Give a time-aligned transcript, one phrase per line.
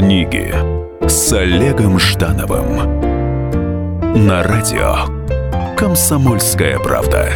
[0.00, 0.50] Книги
[1.06, 2.76] с Олегом Ждановым
[4.26, 7.28] на радио Комсомольская правда.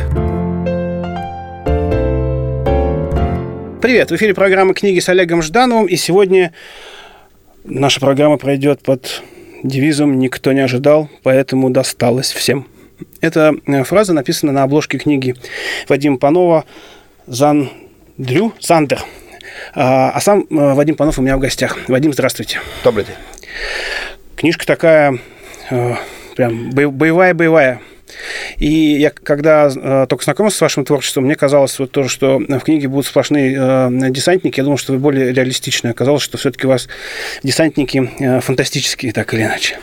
[3.83, 6.55] Привет, в эфире программа «Книги с Олегом Ждановым», и сегодня
[7.65, 9.23] наша программа пройдет под
[9.63, 12.67] девизом «Никто не ожидал, поэтому досталось всем».
[13.21, 15.37] Эта э, фраза написана на обложке книги
[15.87, 16.65] Вадима Панова
[17.27, 17.69] «Зан
[18.17, 19.05] Дрю Зандер».
[19.75, 21.79] А, а сам э, Вадим Панов у меня в гостях.
[21.89, 22.61] Вадим, здравствуйте.
[22.85, 23.17] Добрый день.
[24.37, 25.19] Книжка такая
[25.71, 25.95] э,
[26.37, 27.81] прям боевая-боевая.
[28.59, 32.61] И я, когда э, только знакомился с вашим творчеством, мне казалось вот тоже, что в
[32.61, 34.61] книге будут сплошные э, десантники.
[34.61, 35.89] Я думал, что вы более реалистичны.
[35.89, 36.89] Оказалось, что все-таки у вас
[37.43, 39.79] десантники э, фантастические, так или иначе.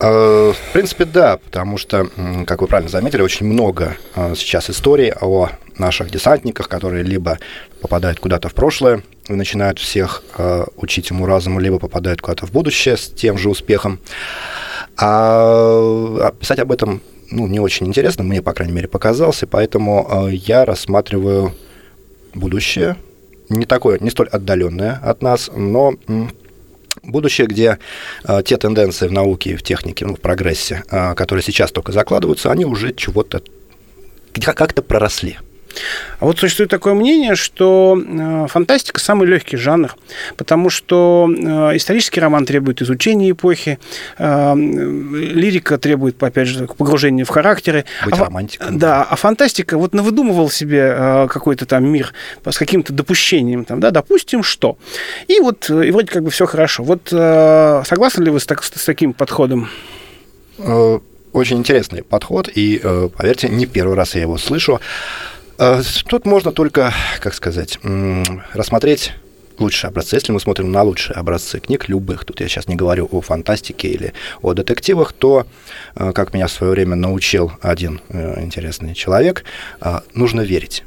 [0.00, 2.08] Э, в принципе, да, потому что,
[2.46, 7.38] как вы правильно заметили, очень много э, сейчас историй о наших десантниках, которые либо
[7.80, 12.52] попадают куда-то в прошлое и начинают всех э, учить ему разуму, либо попадают куда-то в
[12.52, 14.00] будущее с тем же успехом.
[14.96, 17.00] А, а писать об этом
[17.30, 21.52] ну, не очень интересно, мне, по крайней мере, показалось, и поэтому я рассматриваю
[22.32, 22.96] будущее,
[23.48, 25.94] не такое, не столь отдаленное от нас, но
[27.02, 27.78] будущее, где
[28.24, 31.92] э, те тенденции в науке и в технике, ну, в прогрессе, э, которые сейчас только
[31.92, 33.42] закладываются, они уже чего-то
[34.32, 35.38] как-то проросли.
[36.20, 39.94] А вот существует такое мнение, что э, фантастика самый легкий жанр,
[40.36, 43.78] потому что э, исторический роман требует изучения эпохи,
[44.18, 47.84] э, лирика требует, опять же, погружения в характеры.
[48.04, 48.78] Быть а, романтиком.
[48.78, 52.12] Да, а фантастика, вот навыдумывал себе какой-то там мир
[52.44, 54.78] с каким-то допущением, там, да, допустим, что.
[55.28, 56.82] И вот, и вроде как бы все хорошо.
[56.82, 59.68] Вот согласны ли вы с, так, с таким подходом?
[61.32, 62.80] Очень интересный подход, и,
[63.16, 64.80] поверьте, не первый раз я его слышу.
[65.58, 67.78] Э, тут можно только, как сказать,
[68.52, 69.12] рассмотреть
[69.58, 70.16] лучшие образцы.
[70.16, 73.88] Если мы смотрим на лучшие образцы книг любых, тут я сейчас не говорю о фантастике
[73.88, 75.46] или о детективах, то,
[75.94, 79.44] э, как меня в свое время научил один э, интересный человек,
[80.14, 80.84] нужно верить.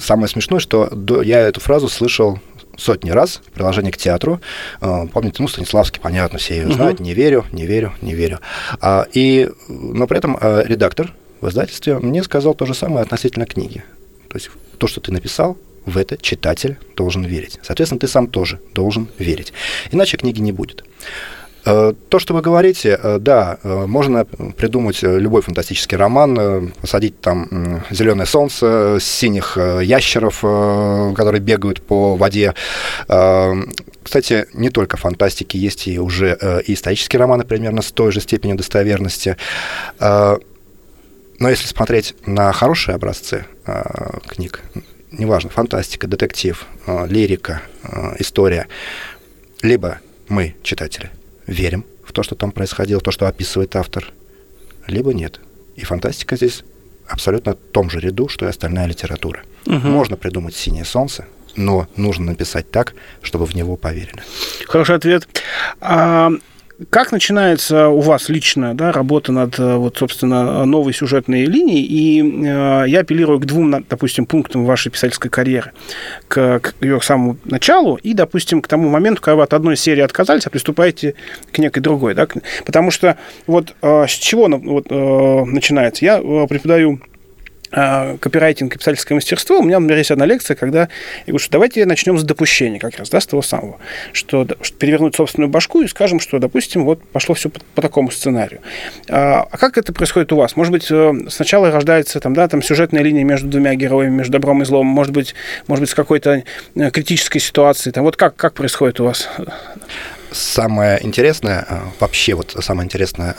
[0.00, 0.90] Самое смешное, что
[1.22, 2.40] я эту фразу слышал
[2.76, 4.40] сотни раз в приложении к театру.
[4.80, 6.98] Помните, ну, Станиславский, понятно, все ее знают.
[6.98, 7.04] Угу.
[7.04, 8.40] Не верю, не верю, не верю.
[8.80, 11.12] А, и, но при этом редактор
[11.44, 13.84] в издательстве, мне сказал то же самое относительно книги.
[14.28, 15.56] То есть то, что ты написал,
[15.86, 17.58] в это читатель должен верить.
[17.62, 19.52] Соответственно, ты сам тоже должен верить.
[19.92, 20.84] Иначе книги не будет.
[21.66, 27.82] Э, то, что вы говорите, э, да, э, можно придумать любой фантастический роман, посадить там
[27.90, 30.40] зеленое солнце, синих ящеров,
[31.16, 32.54] которые бегают по воде.
[33.06, 38.56] Кстати, не только фантастики, есть и уже и исторические романы примерно с той же степенью
[38.56, 39.36] достоверности.
[41.44, 44.62] Но если смотреть на хорошие образцы э, книг,
[45.10, 48.66] неважно, фантастика, детектив, э, лирика, э, история,
[49.60, 51.10] либо мы, читатели,
[51.46, 54.10] верим в то, что там происходило, то, что описывает автор,
[54.86, 55.38] либо нет.
[55.76, 56.64] И фантастика здесь
[57.06, 59.42] абсолютно в том же ряду, что и остальная литература.
[59.66, 59.86] Угу.
[59.86, 61.26] Можно придумать «Синее солнце»,
[61.56, 64.22] но нужно написать так, чтобы в него поверили.
[64.66, 65.28] Хороший ответ.
[65.82, 66.30] А
[66.90, 71.84] как начинается у вас лично да, работа над, э, вот, собственно, новой сюжетной линией?
[71.84, 75.72] И э, я апеллирую к двум, допустим, пунктам вашей писательской карьеры.
[76.26, 80.02] К, к ее самому началу и, допустим, к тому моменту, когда вы от одной серии
[80.02, 81.14] отказались, а приступаете
[81.52, 82.14] к некой другой.
[82.14, 82.26] Да?
[82.66, 86.04] Потому что вот э, с чего вот, э, начинается?
[86.04, 87.00] Я э, преподаю
[87.74, 90.88] копирайтинг и писательское мастерство, у меня, например, есть одна лекция, когда я
[91.26, 93.78] говорю, что давайте начнем с допущения как раз, да, с того самого,
[94.12, 98.10] что, что перевернуть собственную башку и скажем, что, допустим, вот пошло все по, по такому
[98.10, 98.60] сценарию.
[99.08, 100.56] А, а как это происходит у вас?
[100.56, 104.62] Может быть, э, сначала рождается там, да, там сюжетная линия между двумя героями, между добром
[104.62, 105.34] и злом, может быть,
[105.66, 107.92] может быть, с какой-то э, критической ситуацией.
[107.92, 109.28] Там, вот как, как происходит у вас?
[110.30, 113.34] Самое интересное, э, вообще вот самое интересное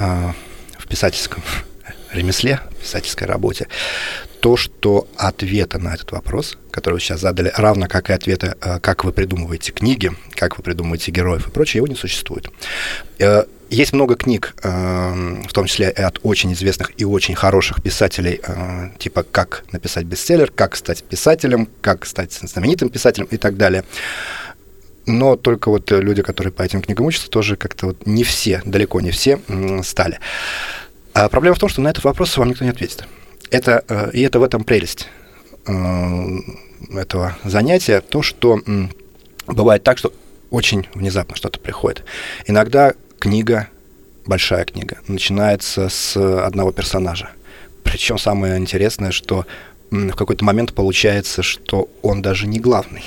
[0.77, 1.41] в писательском
[2.13, 3.67] ремесле, писательской работе,
[4.45, 8.79] то, что ответа на этот вопрос, который вы сейчас задали, равно как и ответа, э,
[8.79, 12.51] как вы придумываете книги, как вы придумываете героев и прочее, его не существует.
[13.17, 18.39] Э, есть много книг, э, в том числе от очень известных и очень хороших писателей,
[18.99, 23.83] типа «Как написать бестселлер», «Как стать писателем», «Как стать знаменитым писателем» и так далее.
[25.07, 29.01] Но только вот люди, которые по этим книгам учатся, тоже как-то вот не все, далеко
[29.01, 29.39] не все
[29.81, 30.19] стали.
[31.15, 33.07] А проблема в том, что на этот вопрос вам никто не ответит.
[33.51, 35.07] Это, э, и это в этом прелесть
[35.67, 35.73] э,
[36.93, 38.59] этого занятия, то, что
[39.47, 40.13] бывает так, что
[40.49, 42.03] очень внезапно что-то приходит.
[42.47, 43.69] Иногда книга,
[44.25, 47.29] большая книга, начинается с одного персонажа.
[47.83, 49.45] Причем самое интересное, что
[49.91, 53.03] в какой-то момент получается, что он даже не главный.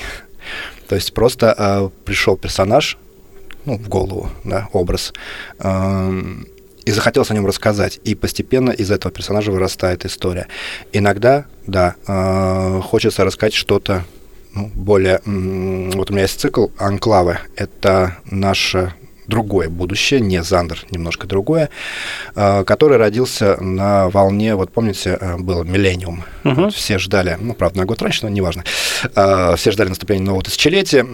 [0.88, 2.96] То есть просто э, пришел персонаж,
[3.64, 5.12] ну, в голову, да, образ,
[5.58, 6.22] э,
[6.88, 8.00] и захотелось о нем рассказать.
[8.04, 10.46] И постепенно из этого персонажа вырастает история.
[10.94, 14.06] Иногда, да, э, хочется рассказать что-то
[14.54, 15.20] ну, более...
[15.24, 17.40] Вот у меня есть цикл «Анклавы».
[17.56, 18.94] Это наша
[19.28, 21.68] другое будущее, не Зандер, немножко другое,
[22.34, 26.24] э, который родился на волне, вот помните, э, был «Миллениум».
[26.44, 26.54] Угу.
[26.62, 28.64] Вот все ждали, ну, правда, на год раньше, но неважно.
[29.14, 31.06] Э, все ждали наступления нового тысячелетия.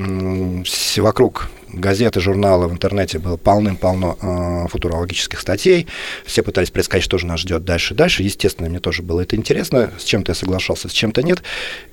[1.01, 5.89] Вокруг газеты, журналы в интернете было полным-полно э, футурологических статей.
[6.25, 8.23] Все пытались предсказать, что же нас ждет дальше дальше.
[8.23, 9.91] Естественно, мне тоже было это интересно.
[9.99, 11.43] С чем-то я соглашался, с чем-то нет.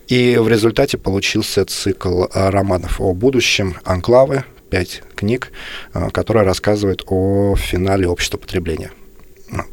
[0.08, 5.52] И в результате получился цикл романов о будущем «Анклавы», пять книг,
[5.94, 8.92] э, которые рассказывают о финале общества потребления.
[9.52, 9.64] Ну,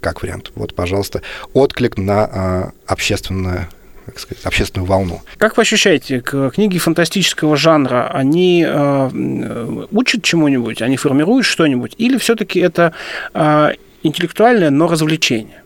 [0.00, 0.52] как вариант.
[0.54, 1.20] Вот, пожалуйста,
[1.52, 3.68] отклик на э, общественное
[4.06, 5.20] как сказать, общественную волну.
[5.36, 12.60] Как вы ощущаете, книги фантастического жанра, они э, учат чему-нибудь, они формируют что-нибудь, или все-таки
[12.60, 12.92] это
[13.34, 13.70] э,
[14.04, 15.60] интеллектуальное, но развлечение?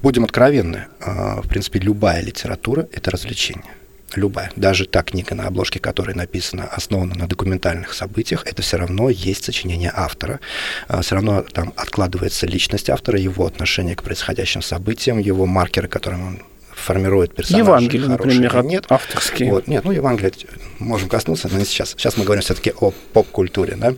[0.00, 3.74] Будем откровенны, в принципе, любая литература– это развлечение
[4.14, 9.10] любая, даже та книга на обложке, которая написана, основана на документальных событиях, это все равно
[9.10, 10.40] есть сочинение автора.
[10.88, 16.26] А, все равно там откладывается личность автора, его отношение к происходящим событиям, его маркеры, которым
[16.26, 16.42] он
[16.72, 17.64] формирует персонажа.
[17.64, 19.50] Евангелие, например, нет, авторские.
[19.50, 20.32] Вот, нет, ну Евангелие
[20.78, 21.90] можем коснуться, но не сейчас.
[21.90, 23.94] Сейчас мы говорим все-таки о поп-культуре, да.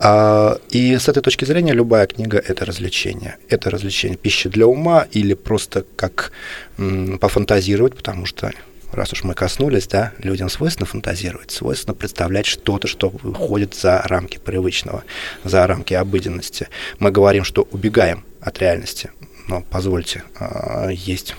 [0.00, 3.36] А, и с этой точки зрения любая книга– это развлечение.
[3.48, 6.30] Это развлечение пищи для ума или просто как
[6.78, 8.52] м, пофантазировать, потому что
[8.92, 14.38] раз уж мы коснулись, да, людям свойственно фантазировать, свойственно представлять что-то, что выходит за рамки
[14.38, 15.04] привычного,
[15.44, 16.68] за рамки обыденности.
[16.98, 19.10] Мы говорим, что убегаем от реальности,
[19.48, 21.34] но позвольте, а, есть...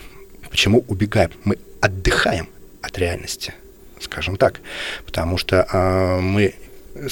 [0.50, 1.30] Почему убегаем?
[1.44, 2.50] Мы отдыхаем
[2.82, 3.54] от реальности,
[4.00, 4.62] скажем так,
[5.06, 6.56] потому что а, мы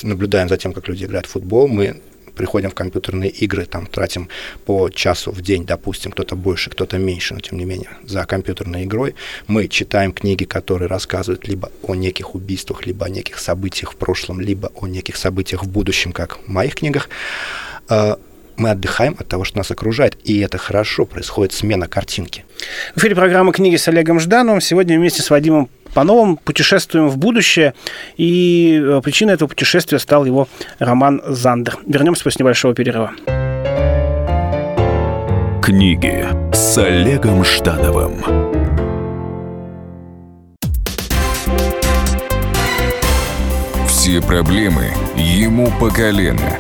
[0.02, 2.02] наблюдаем за тем, как люди играют в футбол, мы
[2.38, 4.30] приходим в компьютерные игры, там тратим
[4.66, 8.84] по часу в день, допустим, кто-то больше, кто-то меньше, но тем не менее, за компьютерной
[8.84, 9.16] игрой.
[9.48, 14.40] Мы читаем книги, которые рассказывают либо о неких убийствах, либо о неких событиях в прошлом,
[14.40, 17.10] либо о неких событиях в будущем, как в моих книгах
[17.90, 18.20] а,
[18.58, 22.44] мы отдыхаем от того, что нас окружает, и это хорошо, происходит смена картинки.
[22.96, 24.62] В эфире программы «Книги» с Олегом Ждановым.
[24.62, 27.74] Сегодня вместе с Вадимом по-новому путешествуем в будущее,
[28.18, 30.48] и э, причиной этого путешествия стал его
[30.78, 31.80] роман «Зандер».
[31.88, 33.14] Вернемся после небольшого перерыва.
[35.60, 36.24] Книги
[36.54, 38.22] с Олегом Ждановым.
[43.88, 46.60] Все проблемы ему по колено.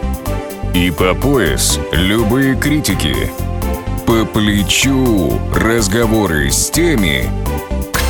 [0.73, 3.15] И по пояс любые критики.
[4.07, 7.29] По плечу разговоры с теми,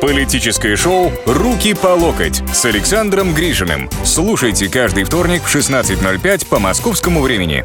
[0.00, 3.90] Политическое шоу «Руки по локоть» с Александром Грижиным.
[4.04, 7.64] Слушайте каждый вторник в 16.05 по московскому времени.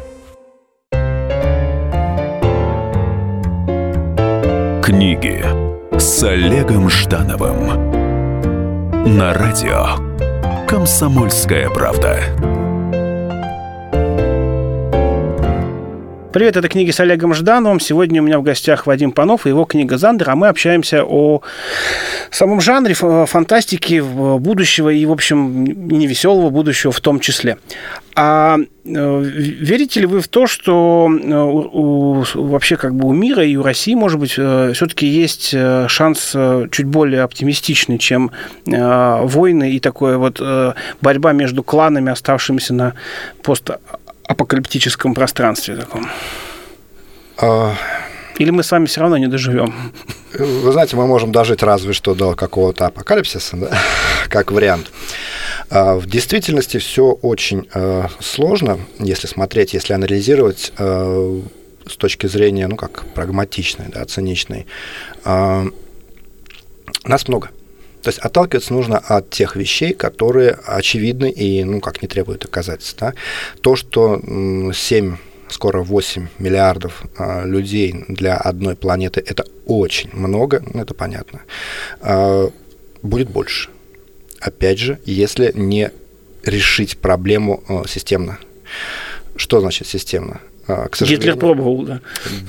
[4.82, 5.44] Книги
[5.98, 7.92] с Олегом Ждановым
[9.16, 12.71] на радио «Комсомольская правда».
[16.32, 17.78] Привет, это книги с Олегом Ждановым.
[17.78, 21.42] Сегодня у меня в гостях Вадим Панов и его книга «Зандер», а мы общаемся о
[22.30, 27.58] самом жанре фантастики будущего и, в общем, невеселого будущего в том числе.
[28.14, 33.44] А э, верите ли вы в то, что э, у, вообще как бы у мира
[33.44, 35.54] и у России, может быть, э, все-таки есть
[35.88, 36.36] шанс
[36.70, 38.30] чуть более оптимистичный, чем
[38.66, 40.40] войны и такое вот
[41.00, 42.94] борьба между кланами, оставшимися на
[43.42, 43.70] пост
[44.32, 46.08] апокалиптическом пространстве таком?
[47.38, 47.74] А...
[48.38, 49.72] Или мы с вами все равно не доживем?
[50.32, 53.78] Вы знаете, мы можем дожить разве что до какого-то апокалипсиса, да?
[54.28, 54.90] как вариант.
[55.70, 61.40] А в действительности все очень э, сложно, если смотреть, если анализировать э,
[61.86, 64.66] с точки зрения, ну как, прагматичной, да, циничной.
[65.24, 65.64] Э,
[67.04, 67.50] нас много.
[68.02, 72.98] То есть отталкиваться нужно от тех вещей, которые очевидны и, ну, как не требуют доказательств.
[72.98, 73.14] Да?
[73.60, 74.20] То, что
[74.74, 75.16] 7
[75.48, 81.42] скоро 8 миллиардов э, людей для одной планеты, это очень много, ну, это понятно.
[82.00, 82.48] Э,
[83.02, 83.70] будет больше.
[84.40, 85.90] Опять же, если не
[86.44, 88.38] решить проблему э, системно.
[89.36, 90.40] Что значит системно?
[90.66, 92.00] А, к сожалению, Гитлер пробовал, да.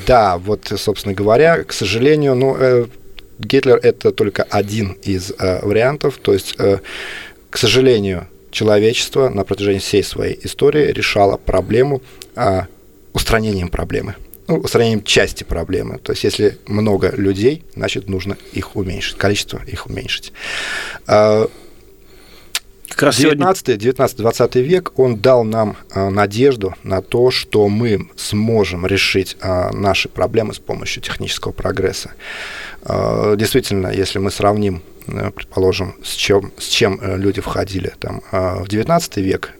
[0.07, 2.85] Да, вот, собственно говоря, к сожалению, ну, э,
[3.39, 6.19] Гитлер это только один из э, вариантов.
[6.21, 6.79] То есть, э,
[7.49, 12.01] к сожалению, человечество на протяжении всей своей истории решало проблему
[12.35, 12.61] э,
[13.13, 14.15] устранением проблемы.
[14.47, 15.99] Ну, устранением части проблемы.
[15.99, 20.33] То есть, если много людей, значит, нужно их уменьшить, количество их уменьшить.
[22.93, 28.09] Как раз 19, 19 20 век, он дал нам э, надежду на то, что мы
[28.15, 32.11] сможем решить э, наши проблемы с помощью технического прогресса.
[32.83, 39.17] Э, действительно, если мы сравним, предположим, с чем, с чем люди входили там, в 19
[39.17, 39.51] век,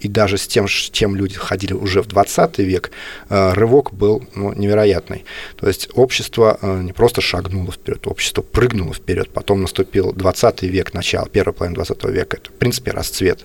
[0.00, 2.90] и даже с тем, чем люди ходили уже в 20 век,
[3.28, 5.24] э, рывок был ну, невероятный.
[5.56, 9.30] То есть общество э, не просто шагнуло вперед, общество прыгнуло вперед.
[9.32, 12.36] Потом наступил 20 век, начало, первая половина 20 века.
[12.38, 13.44] Это, в принципе, расцвет,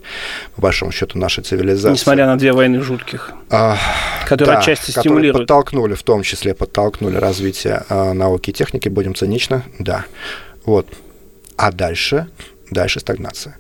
[0.56, 1.94] по большому счету, нашей цивилизации.
[1.94, 3.78] Несмотря на две войны жутких, а,
[4.26, 5.48] которые да, отчасти стимулируют.
[5.48, 10.06] подтолкнули, в том числе подтолкнули развитие науки и техники, будем цинично, да.
[10.66, 10.88] Вот.
[11.58, 12.28] А дальше
[12.72, 13.58] дальше стагнация.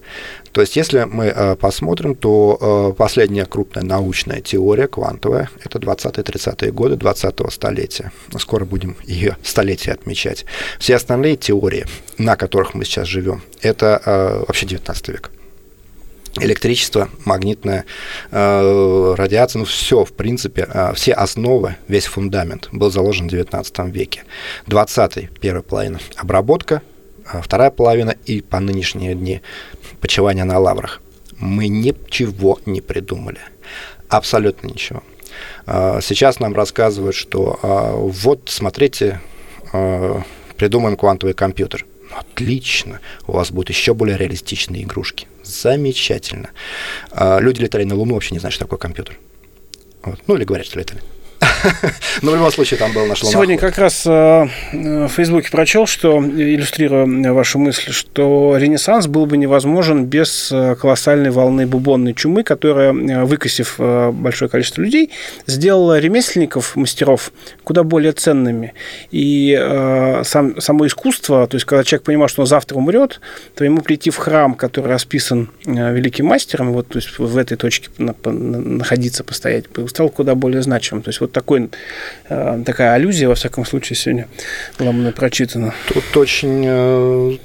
[0.51, 6.71] То есть, если мы э, посмотрим, то э, последняя крупная научная теория квантовая– это 20-30-е
[6.71, 8.11] годы 20-го столетия.
[8.37, 10.45] Скоро будем ее столетие отмечать.
[10.79, 11.85] Все остальные теории,
[12.17, 15.31] на которых мы сейчас живем, это э, вообще 19 век
[16.39, 17.85] электричество, магнитная
[18.31, 23.79] э, радиация, ну все, в принципе, э, все основы, весь фундамент был заложен в 19
[23.93, 24.23] веке.
[24.67, 26.81] 20-й, первая половина, обработка,
[27.41, 29.41] вторая половина и по нынешние дни
[29.99, 31.01] почивания на лаврах.
[31.37, 33.39] Мы ничего не придумали.
[34.09, 35.03] Абсолютно ничего.
[35.65, 39.21] А, сейчас нам рассказывают, что а, вот, смотрите,
[40.57, 41.85] придумаем квантовый компьютер.
[42.13, 45.27] Отлично, у вас будут еще более реалистичные игрушки.
[45.43, 46.49] Замечательно.
[47.17, 49.17] Люди летали на Луну, вообще не знают, что такое компьютер.
[50.27, 51.01] Ну, или говорят, что летали.
[52.21, 56.19] Но в любом случае там был наш Сегодня как раз э, в Фейсбуке прочел, что,
[56.19, 62.93] иллюстрируя вашу мысль, что Ренессанс был бы невозможен без э, колоссальной волны бубонной чумы, которая,
[62.93, 65.11] э, выкосив большое количество людей,
[65.45, 67.31] сделала ремесленников, мастеров
[67.63, 68.73] куда более ценными.
[69.11, 69.57] И
[70.23, 73.19] сам, само искусство, то есть когда человек понимал, что он завтра умрет,
[73.55, 77.89] то ему прийти в храм, который расписан великим мастером, вот то есть в этой точке
[77.97, 81.03] находиться, постоять, стал куда более значимым.
[81.03, 84.27] То есть вот такой, э, такая аллюзия, во всяком случае, сегодня
[84.79, 85.73] была мной прочитана.
[85.87, 87.37] Тут очень э,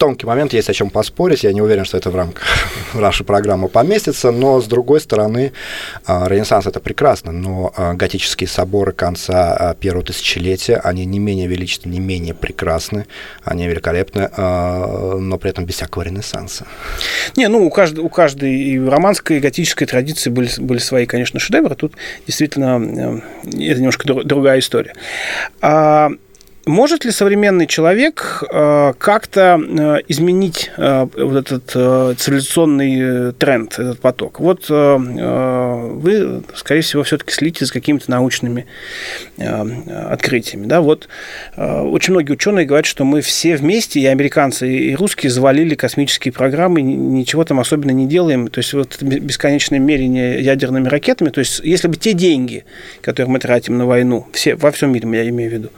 [0.00, 1.44] тонкий момент, есть о чем поспорить.
[1.44, 2.42] Я не уверен, что это в рамках
[2.94, 5.52] нашей программы поместится, но с другой стороны,
[6.06, 11.46] а, Ренессанс это прекрасно, но а, готические соборы конца а, первого тысячелетия, они не менее
[11.46, 13.06] величественны, не менее прекрасны,
[13.44, 16.64] они великолепны, но при этом без всякого Ренессанса.
[17.36, 21.38] Не, ну у каждой, у каждой и романской, и готической традиции были, были свои, конечно,
[21.38, 21.74] шедевры.
[21.74, 21.92] Тут
[22.26, 24.94] действительно э, это немножко другая история.
[26.66, 34.40] Может ли современный человек э, как-то э, изменить э, вот этот цивилизационный тренд, этот поток?
[34.40, 38.66] Вот вы, скорее всего, все-таки следите за какими-то научными
[39.38, 40.66] открытиями.
[40.66, 40.80] Да?
[40.80, 41.08] Вот
[41.56, 46.82] очень многие ученые говорят, что мы все вместе, и американцы, и русские, завалили космические программы,
[46.82, 48.48] ничего там особенно не делаем.
[48.48, 51.30] То есть вот бесконечное мерение ядерными ракетами.
[51.30, 52.64] То есть если бы те деньги,
[53.00, 55.70] которые мы тратим на войну, все, во всем мире, я имею в виду,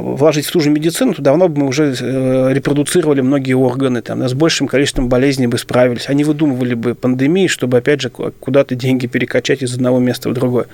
[0.00, 4.26] вложить в ту же медицину, то давно бы мы уже э, репродуцировали многие органы, там,
[4.28, 6.08] с большим количеством болезней бы справились.
[6.08, 10.66] Они выдумывали бы пандемии, чтобы, опять же, куда-то деньги перекачать из одного места в другое.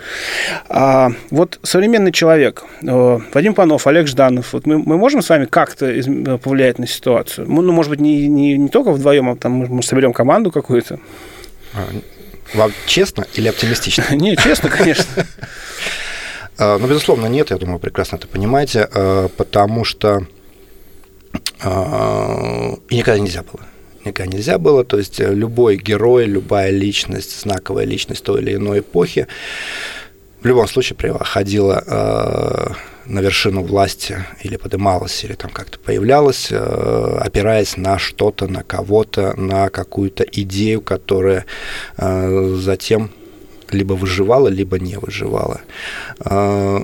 [0.69, 5.47] А вот современный человек, э, Вадим Панов, Олег Жданов, вот мы, мы можем с вами
[5.47, 5.93] как-то
[6.43, 7.47] повлиять на ситуацию?
[7.49, 10.99] Ну, может быть, не, не, не только вдвоем, а там мы соберем команду какую-то.
[11.75, 11.87] А,
[12.55, 14.05] вам честно или оптимистично?
[14.15, 15.07] Не, честно, конечно.
[16.59, 20.27] А, ну, безусловно, нет, я думаю, прекрасно это понимаете, а, потому что
[21.63, 23.61] а, и никогда нельзя было.
[24.05, 28.81] Никогда нельзя было, то есть э, любой герой, любая личность, знаковая личность той или иной
[28.81, 29.29] эпохи,
[30.41, 37.97] в любом случае приходила на вершину власти или подымалась, или там как-то появлялась, опираясь на
[38.01, 41.47] что-то, на кого-то, на какую-то идею, которая
[41.97, 43.13] затем
[43.73, 45.61] либо выживала, либо не выживала.
[46.21, 46.83] А,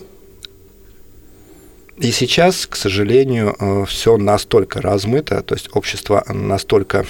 [1.99, 7.05] и сейчас, к сожалению, э, все настолько размыто, то есть общество настолько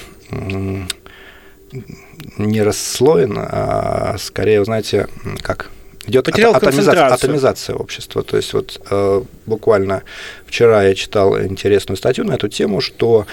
[2.39, 5.09] не расслоено, а скорее, знаете,
[5.43, 5.71] как
[6.09, 8.23] идет Потерял ат- атомизация, атомизация общества.
[8.23, 10.03] То есть вот э, буквально
[10.47, 13.27] вчера я читал интересную статью на эту тему, что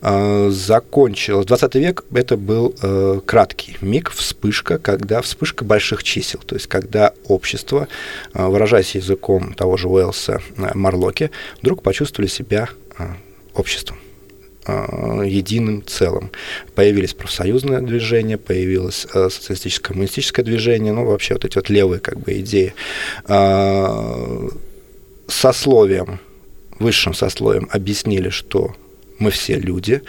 [0.00, 6.54] э, закончилось 20 век это был э, краткий миг, вспышка, когда вспышка больших чисел, то
[6.54, 7.88] есть когда общество,
[8.34, 13.04] э, выражаясь языком того же Уэллса э, Марлоки, вдруг почувствовали себя э,
[13.54, 13.98] обществом
[14.66, 16.30] единым целым.
[16.74, 22.38] Появились профсоюзное движение, появилось э, социалистическое-коммунистическое движение, ну, вообще вот эти вот левые как бы
[22.40, 22.74] идеи.
[23.26, 24.48] Э,
[25.26, 26.20] сословием,
[26.78, 28.74] высшим сословием объяснили, что
[29.18, 30.02] мы все люди,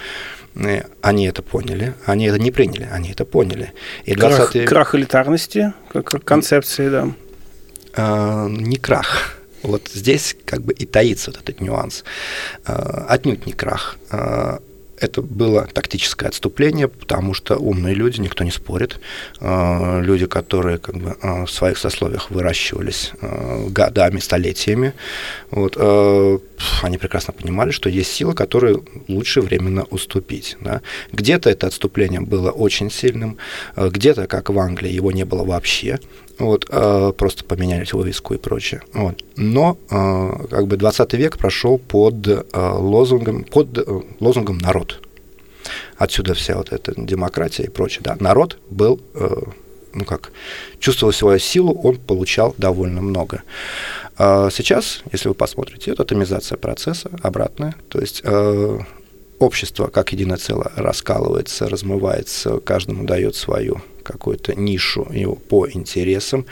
[0.56, 3.74] Э, они это поняли, они это не приняли, они это поняли.
[4.06, 8.48] И 20 Крах, век- крах элитарности, как, концепции, да.
[8.50, 9.40] не крах.
[9.64, 12.04] Вот здесь как бы и таится вот этот нюанс.
[12.66, 13.98] Э, отнюдь не крах.
[14.12, 14.60] Э,
[15.00, 19.00] это было тактическое отступление, потому что умные люди, никто не спорит,
[19.42, 23.12] э, люди, которые как бы в своих сословиях выращивались
[23.70, 24.94] годами, столетиями,
[25.52, 25.76] вот,
[26.82, 30.56] они прекрасно понимали, что есть силы, которые лучше временно уступить.
[30.62, 30.82] Да.
[31.12, 33.38] Где-то это отступление было очень сильным,
[33.76, 36.00] где-то, как в Англии, его не было вообще,
[36.40, 38.82] вот, э, просто поменяли вывеску и прочее.
[38.94, 39.24] Вот.
[39.36, 45.02] Но э, как бы 20 век прошел под э, лозунгом, под э, лозунгом народ.
[45.98, 48.02] Отсюда вся вот эта демократия и прочее.
[48.04, 49.30] Да, народ был, э,
[49.94, 50.32] ну как,
[50.80, 53.44] чувствовал свою силу, он получал довольно много.
[54.18, 58.80] А сейчас, если вы посмотрите, это атомизация процесса обратная, то есть э,
[59.40, 66.46] общество как единое целое раскалывается, размывается, каждому дает свою какую-то нишу его по интересам.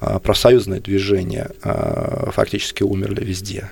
[0.00, 3.70] А, Профсоюзное движение а, фактически умерли везде.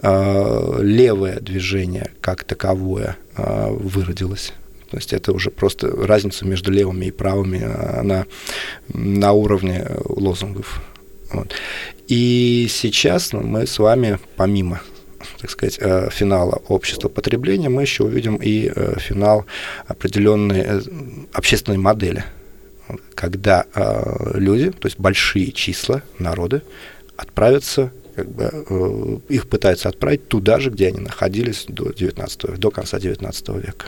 [0.00, 4.52] А, Левое движение как таковое выродилось.
[4.90, 7.62] То есть это уже просто разница между левыми и правыми,
[7.98, 8.26] она
[8.92, 10.82] на уровне лозунгов.
[11.32, 11.52] Вот.
[12.06, 14.80] И сейчас ну, мы с вами, помимо
[15.44, 19.44] так сказать, э, финала общества потребления, мы еще увидим и э, финал
[19.86, 20.80] определенной э,
[21.34, 22.24] общественной модели,
[23.14, 23.66] когда
[24.34, 26.62] люди, то есть большие числа, народы,
[27.18, 32.70] отправятся, как бы, их пытаются отправить туда же, где они находились до 19 века, до
[32.70, 33.86] конца 19 века.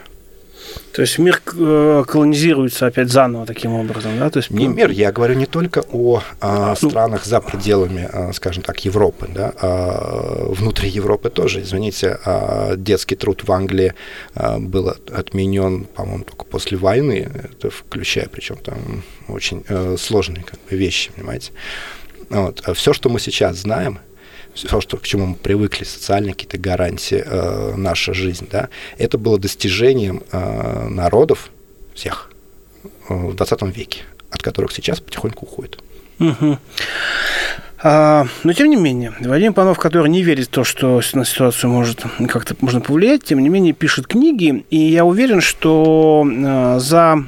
[0.92, 4.30] То есть мир э, колонизируется опять заново таким образом, да?
[4.30, 8.32] То есть Не мир, я говорю не только о а, Ну, странах за пределами, а,
[8.32, 11.60] скажем так, Европы, да, а внутри Европы тоже.
[11.60, 12.18] Извините,
[12.76, 13.92] детский труд в Англии
[14.58, 20.58] был от- отменен, по-моему, только после войны, это включая, причем там очень э, сложные как
[20.70, 21.52] бы, вещи, понимаете.
[22.30, 22.62] Вот.
[22.74, 23.98] Все, что мы сейчас знаем,
[24.56, 29.38] все, что, к чему мы привыкли, социальные какие-то гарантии, э, наша жизнь, да, это было
[29.38, 31.50] достижением э, народов
[31.94, 32.30] всех
[33.08, 35.78] э, в 20 веке, от которых сейчас потихоньку уходит.
[37.78, 41.70] А, но тем не менее, Вадим Панов, который не верит в то, что на ситуацию
[41.70, 47.22] может как-то можно повлиять, тем не менее пишет книги, и я уверен, что э, за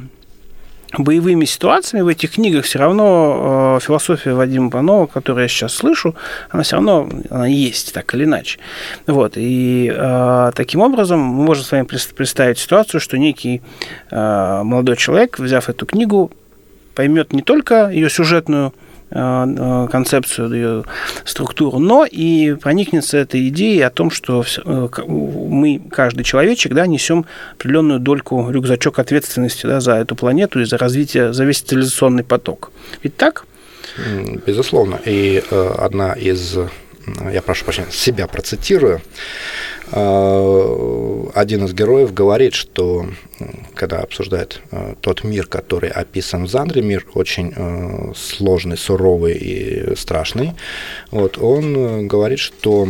[0.97, 6.15] боевыми ситуациями в этих книгах все равно э, философия Вадима Панова, которую я сейчас слышу,
[6.51, 8.59] она все равно она есть, так или иначе.
[9.07, 13.61] Вот, и э, таким образом мы можем с вами представить ситуацию, что некий
[14.11, 16.31] э, молодой человек, взяв эту книгу,
[16.95, 18.73] поймет не только ее сюжетную
[19.11, 20.85] концепцию, ее
[21.25, 27.25] структуру, но и проникнется этой идеей о том, что э, мы, каждый человечек, да, несем
[27.55, 32.71] определенную дольку, рюкзачок ответственности да, за эту планету и за развитие, за весь цивилизационный поток.
[33.03, 33.47] Ведь так?
[34.47, 35.01] Безусловно.
[35.05, 36.69] И э, одна из, э,
[37.33, 39.01] я прошу прощения, себя процитирую,
[39.78, 43.07] Э, один из героев говорит, что
[43.75, 49.95] когда обсуждает э, тот мир, который описан в Зандре, мир очень э, сложный, суровый и
[49.97, 50.55] страшный,
[51.11, 52.89] вот, он э, говорит, что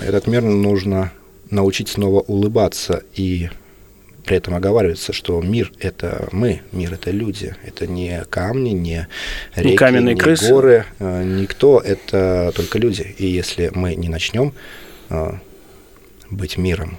[0.00, 1.12] этот мир нужно
[1.50, 3.48] научить снова улыбаться и
[4.24, 9.08] при этом оговаривается, что мир– это мы, мир– это люди, это не камни, не
[9.56, 10.52] реки, каменные крысы.
[10.52, 13.14] горы, э, никто, это только люди.
[13.18, 14.52] И если мы не начнем
[15.08, 15.32] э,
[16.30, 16.98] быть миром,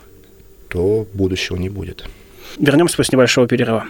[0.68, 2.06] то будущего не будет.
[2.60, 3.86] Вернемся после небольшого перерыва.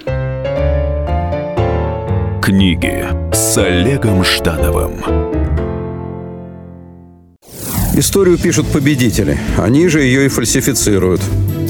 [2.41, 5.03] Книги с Олегом Ждановым.
[7.93, 9.37] Историю пишут победители.
[9.57, 11.21] Они же ее и фальсифицируют.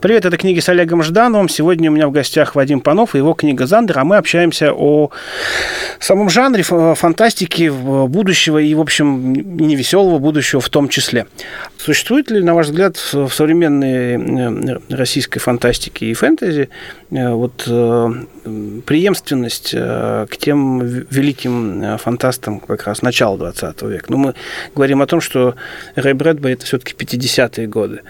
[0.00, 1.48] Привет, это книги с Олегом Ждановым.
[1.48, 5.10] Сегодня у меня в гостях Вадим Панов и его книга «Зандер», а мы общаемся о
[5.98, 11.26] самом жанре фантастики будущего и, в общем, невеселого будущего в том числе.
[11.78, 16.68] Существует ли, на ваш взгляд, в современной э, российской фантастике и фэнтези
[17.10, 18.08] э, вот э,
[18.84, 24.06] преемственность к тем великим фантастам как раз начала 20 века?
[24.08, 24.34] Ну, мы
[24.74, 25.54] говорим о том, что
[25.94, 28.00] Рэй Брэдбери– это все-таки 50-е годы.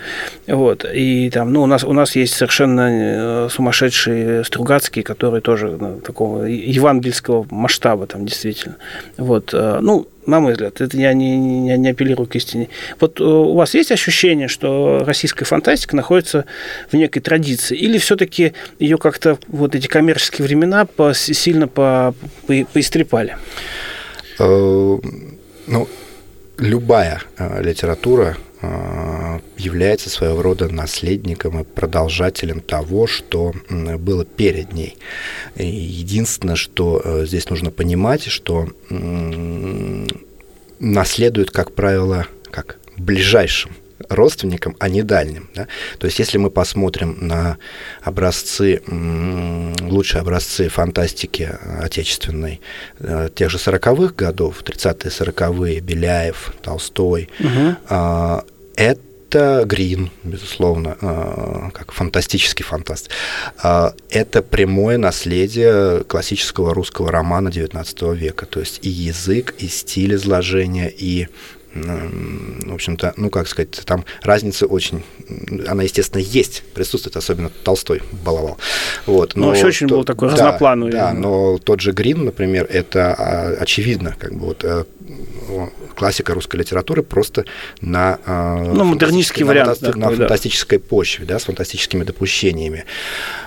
[0.47, 0.85] Вот.
[0.93, 6.45] И там, ну, у нас, у нас есть совершенно сумасшедший Стругацкий, который тоже ну, такого
[6.45, 8.77] евангельского масштаба там действительно.
[9.17, 9.53] Вот.
[9.53, 12.69] Ну, на мой взгляд, это я не, не, не апеллирую к истине.
[13.01, 16.45] Вот э, у вас есть ощущение, что российская фантастика находится
[16.93, 22.15] в некой традиции, или все-таки ее как-то вот эти коммерческие времена по, сильно по,
[22.47, 23.37] по, поистрепали?
[24.39, 24.99] Э,
[25.67, 25.89] ну,
[26.59, 28.37] любая э, литература
[29.57, 34.97] является своего рода наследником и продолжателем того, что было перед ней.
[35.57, 38.69] единственное, что э, здесь нужно понимать, что
[40.81, 43.73] наследует, как правило, как ближайшим
[44.09, 45.49] родственникам, а не дальним.
[45.55, 45.67] Да?
[45.99, 47.59] То есть если мы посмотрим на
[48.03, 48.83] образцы,
[49.81, 52.61] лучшие образцы фантастики отечественной
[53.01, 58.43] э, тех же 40-х годов, 30-е, 40-е, Беляев, Толстой, угу.
[58.77, 63.11] это Грин, безусловно, а, как фантастический фантаст.
[63.63, 68.47] А, это прямое наследие классического русского романа XIX века.
[68.47, 71.29] То есть и язык, и стиль изложения, и
[71.75, 75.03] в общем-то, ну, как сказать, там разница очень,
[75.67, 78.59] она, естественно, есть, присутствует, особенно Толстой баловал.
[79.07, 80.93] Вот, но, но вообще очень то, был такой да, разноплановый.
[80.93, 84.85] Да, но тот же Грин, например, это а, очевидно, как бы вот э,
[85.95, 87.45] классика русской литературы просто
[87.81, 90.85] на, а, ну, модернистский вариант, на, на фантастической да.
[90.89, 92.85] почве, да, с фантастическими допущениями.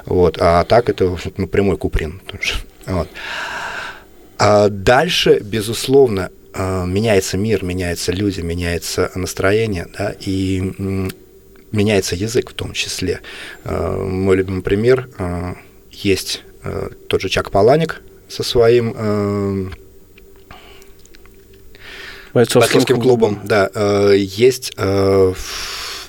[0.05, 2.21] Вот, а так это ну, прямой Куприн.
[2.86, 3.10] Вот.
[4.38, 10.74] А дальше, безусловно, а, меняется мир, меняются люди, меняется настроение, да, и
[11.72, 13.22] меняется язык в том числе.
[13.64, 15.56] А, мой любимый пример а,
[15.92, 16.44] есть
[17.08, 19.72] тот же Чак Паланик со своим
[22.34, 23.36] бойцовским, бойцовским клубом.
[23.36, 23.48] клубом.
[23.48, 24.74] Да, есть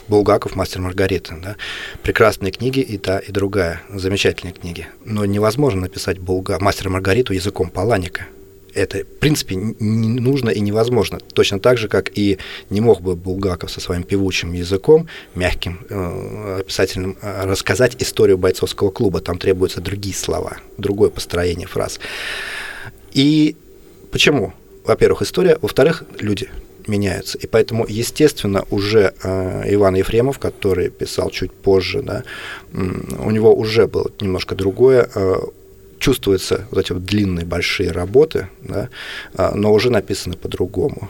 [0.09, 1.39] Булгаков, Мастер Маргарита.
[1.43, 1.57] Да?
[2.03, 3.81] Прекрасные книги и та, и другая.
[3.89, 4.89] Замечательные книги.
[5.07, 6.59] Но невозможно написать Булга...
[6.61, 8.27] Мастера Маргариту языком Паланика
[8.75, 11.19] это, в принципе, не нужно и невозможно.
[11.35, 12.39] Точно так же, как и
[12.71, 18.91] не мог бы Булгаков со своим певучим языком, мягким, э, описательным, э, рассказать историю бойцовского
[18.91, 19.21] клуба.
[19.21, 22.01] Там требуются другие слова, другое построение фраз.
[23.13, 23.57] И
[24.11, 24.53] почему?
[24.85, 26.49] Во-первых, история, во-вторых, люди
[26.89, 27.39] меняются.
[27.39, 32.25] И поэтому, естественно, уже э, Иван Ефремов, который писал чуть позже, да,
[32.73, 35.37] у него уже было немножко другое э,
[36.03, 38.89] чувствуются вот эти вот длинные большие работы, да,
[39.35, 41.09] а, но уже написаны по-другому.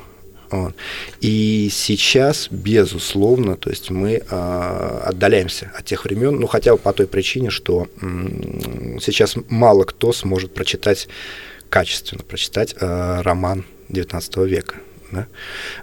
[0.50, 0.74] Вот.
[1.22, 6.92] И сейчас, безусловно, то есть мы э, отдаляемся от тех времен, ну хотя бы по
[6.92, 11.08] той причине, что э, сейчас мало кто сможет прочитать
[11.70, 14.74] качественно прочитать э, роман XIX века.
[15.10, 15.26] Да?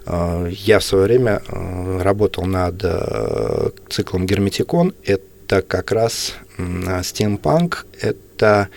[0.06, 4.94] Э, я в свое время э, работал над э, циклом Герметикон.
[5.04, 8.68] Это как раз э, стимпанк, это это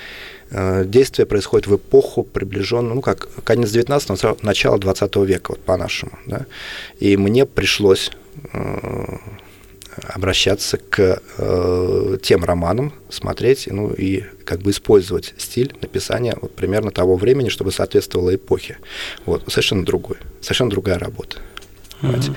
[0.51, 6.19] э, действие происходит в эпоху приближенную, ну как, конец 19-го, начало 20 века, вот по-нашему.
[6.25, 6.45] Да?
[6.99, 8.11] И мне пришлось
[8.53, 9.17] э,
[10.09, 16.91] обращаться к э, тем романам, смотреть, ну и как бы использовать стиль написания вот примерно
[16.91, 18.77] того времени, чтобы соответствовало эпохе.
[19.25, 21.37] Вот, совершенно другой, совершенно другая работа.
[22.01, 22.35] Uh-huh.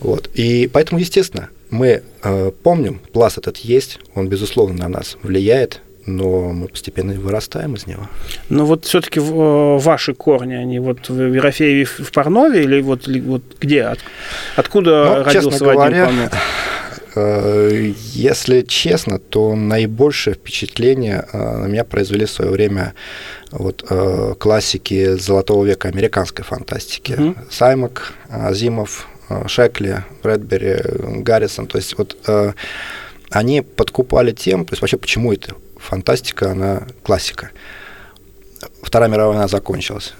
[0.00, 0.30] Вот.
[0.34, 6.52] И поэтому, естественно, мы э, помним, пласт этот есть, он, безусловно, на нас влияет, но
[6.52, 8.08] мы постепенно вырастаем из него.
[8.48, 13.42] Но вот все-таки э, ваши корни, они вот в Ерофееве в Парнове или вот, вот
[13.60, 13.82] где?
[13.84, 13.98] От,
[14.56, 16.32] откуда ну, родился честно Вадим говоря, Панов?
[17.14, 22.94] Э, если честно, то наибольшее впечатление э, на меня произвели в свое время
[23.50, 23.82] вот,
[24.38, 27.12] классики золотого века американской фантастики.
[27.12, 27.36] Mm-hmm.
[27.50, 29.08] Саймак, Азимов,
[29.46, 30.76] Шекли, Брэдбери,
[31.22, 31.66] Гаррисон.
[31.66, 32.16] То есть вот
[33.30, 37.50] они подкупали тем, то есть вообще почему это фантастика, она классика.
[38.82, 40.14] Вторая мировая война закончилась.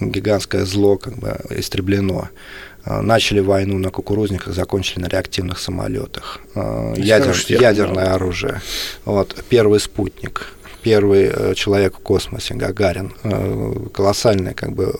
[0.00, 2.28] Гигантское зло как бы истреблено.
[2.84, 6.40] Э, начали войну на кукурузниках, закончили на реактивных самолетах.
[6.54, 8.62] Э, ядер, ядерное оружие.
[9.04, 13.12] Вот, первый спутник, первый э, человек в космосе, Гагарин.
[13.92, 14.92] Колоссальный как бы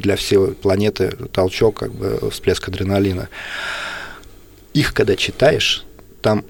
[0.00, 3.28] для всей планеты толчок, как бы всплеск адреналина.
[4.72, 5.84] Их, когда читаешь,
[6.22, 6.44] там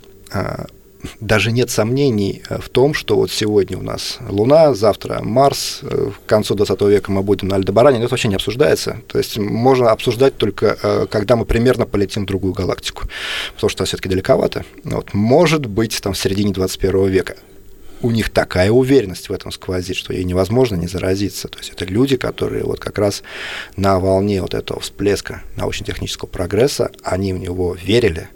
[1.20, 6.10] даже нет сомнений э, в том, что вот сегодня у нас Луна, завтра Марс, э,
[6.24, 9.00] к концу 20 века мы будем на Альдебаране, но это вообще не обсуждается.
[9.06, 13.04] То есть можно обсуждать только, э, когда мы примерно полетим в другую галактику,
[13.54, 14.64] потому что все-таки далековато.
[14.84, 17.36] Вот, может быть, там в середине 21 века
[18.00, 21.48] у них такая уверенность в этом сквозит, что ей невозможно не заразиться.
[21.48, 23.22] То есть это люди, которые вот как раз
[23.76, 28.28] на волне вот этого всплеска научно-технического прогресса, они в него верили,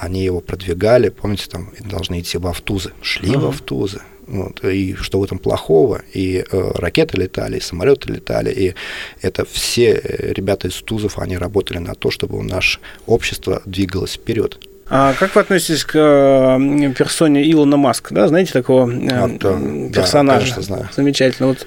[0.00, 3.38] они его продвигали, помните, там должны идти в Автузы, шли uh-huh.
[3.38, 4.00] в Автузы.
[4.26, 6.02] Вот, и что в этом плохого?
[6.14, 8.74] И э, ракеты летали, и самолеты летали, и
[9.22, 14.58] это все э, ребята из Тузов, они работали на то, чтобы наше общество двигалось вперед.
[14.88, 18.14] А как вы относитесь к э, персоне Илона Маска?
[18.14, 20.38] Да, знаете такого э, вот, персонажа?
[20.38, 20.88] Да, конечно, знаю.
[20.94, 21.48] Замечательно.
[21.48, 21.66] Вот,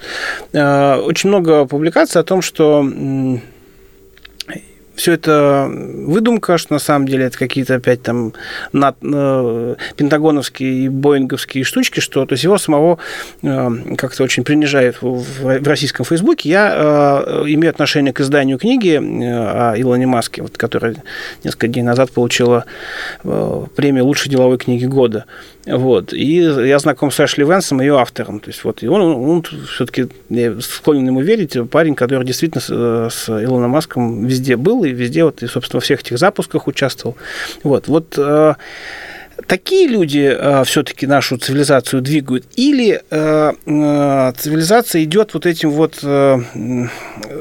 [1.05, 2.81] очень много публикаций о том, что
[4.95, 8.33] все это выдумка, что на самом деле это какие-то опять там
[8.71, 12.99] над, э, пентагоновские и боинговские штучки, что то есть его самого
[13.41, 16.49] э, как-то очень принижает в, в российском Фейсбуке.
[16.49, 20.95] Я э, имею отношение к изданию книги э, о Илоне Маске, вот, которая
[21.43, 22.65] несколько дней назад получила
[23.23, 25.25] э, премию лучшей деловой книги года.
[25.65, 26.13] Вот.
[26.13, 28.39] И я знаком с Эшли Венсом, ее автором.
[28.39, 32.69] То есть вот, и он, он все-таки, я склонен ему верить, парень, который действительно с,
[32.69, 36.67] э, с Илоном Маском везде был, и везде, вот, и, собственно, во всех этих запусках
[36.67, 37.15] участвовал.
[37.63, 38.55] Вот, вот э,
[39.47, 45.99] такие люди э, все-таки нашу цивилизацию двигают, или э, э, цивилизация идет вот этим вот
[46.03, 46.39] э,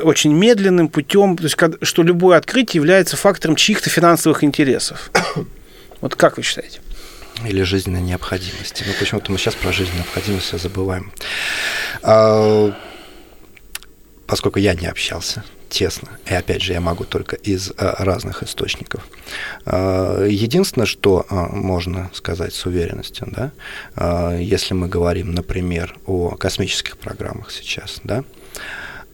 [0.05, 5.11] очень медленным путем, то есть, что любое открытие является фактором чьих-то финансовых интересов.
[6.01, 6.81] Вот как вы считаете?
[7.47, 8.85] Или жизненной необходимости.
[8.87, 11.13] Ну, почему-то мы сейчас про жизненную необходимость все забываем.
[12.03, 12.77] А,
[14.27, 19.07] поскольку я не общался тесно, и опять же я могу только из а, разных источников.
[19.65, 23.53] А, единственное, что а, можно сказать с уверенностью, да,
[23.97, 28.25] а, если мы говорим, например, о космических программах сейчас, да,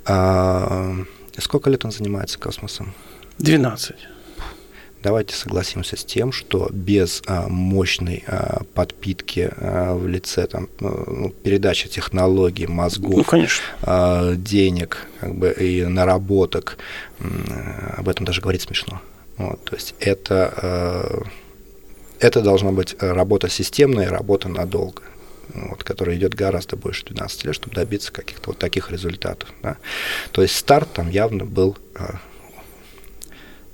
[0.04, 0.96] а,
[1.38, 2.94] сколько лет он занимается космосом?
[3.38, 3.96] 12
[5.02, 11.30] давайте согласимся с тем, что без а, мощной а, подпитки а, в лице там, ну,
[11.42, 13.46] передачи технологий, мозгов, ну,
[13.82, 16.78] а, денег как бы, и наработок,
[17.96, 19.00] об этом даже говорить смешно.
[19.36, 21.22] Вот, то есть это, а,
[22.20, 25.02] это должна быть работа системная, работа надолго
[25.54, 29.52] вот, которая идет гораздо больше 12 лет, чтобы добиться каких-то вот таких результатов.
[29.62, 29.76] Да.
[30.32, 32.18] То есть старт там явно был а,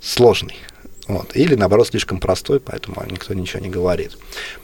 [0.01, 0.57] сложный.
[1.07, 1.37] Вот.
[1.37, 4.13] Или, наоборот, слишком простой, поэтому никто ничего не говорит.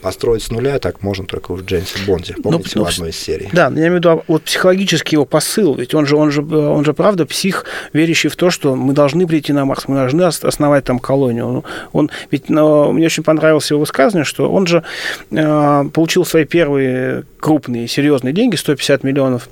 [0.01, 3.17] Построить с нуля так можно только в Джеймсе Бонде, ну, помните, ну, в одной из
[3.17, 3.49] серий.
[3.53, 6.83] Да, я имею в виду вот психологический его посыл, ведь он же, он же, он
[6.83, 10.83] же правда псих, верящий в то, что мы должны прийти на Марс, мы должны основать
[10.83, 11.47] там колонию.
[11.47, 14.83] Он, он ведь но, мне очень понравилось его высказывание, что он же
[15.29, 19.47] э, получил свои первые крупные, серьезные деньги, 150 миллионов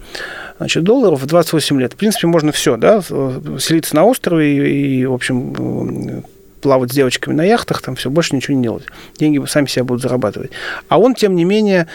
[0.58, 1.93] значит, долларов в 28 лет.
[1.93, 6.23] В принципе, можно все, да, селиться на острове и, и в общем,
[6.60, 8.84] плавать с девочками на яхтах, там все, больше ничего не делать.
[9.17, 10.52] Деньги сами себя будут зарабатывать.
[10.88, 11.88] А он, тем не менее,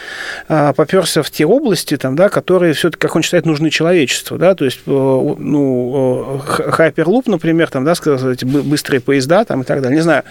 [0.47, 4.37] а, поперся в те области, там, да, которые все-таки, как он считает, нужны человечеству.
[4.37, 4.55] Да?
[4.55, 9.97] То есть, э, ну, Hyperloop, например, там, да, сказать, быстрые поезда там, и так далее.
[9.97, 10.23] Не знаю.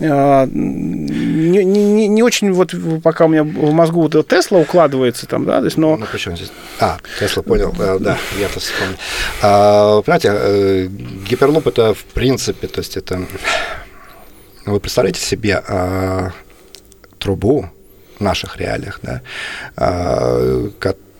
[0.00, 5.44] А, не, не, не очень вот пока у меня в мозгу вот Тесла укладывается там,
[5.44, 5.96] да, то есть, но...
[5.96, 6.52] Ну, почему здесь?
[6.80, 8.96] А, Тесла, понял, да, я то вспомнил.
[9.42, 10.88] А, понимаете, э,
[11.28, 13.22] гиперлуп это в принципе, то есть это
[14.66, 16.30] вы представляете себе э,
[17.18, 17.70] трубу
[18.18, 19.22] в наших реалиях, да,
[19.76, 20.68] э,